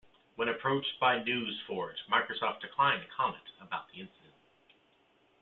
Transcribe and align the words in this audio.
When 0.35 0.47
approached 0.49 0.99
by 0.99 1.19
NewsForge, 1.19 1.93
Microsoft 2.11 2.61
declined 2.61 3.03
to 3.03 3.07
comment 3.15 3.43
about 3.61 3.87
the 3.91 3.99
incident. 4.01 4.33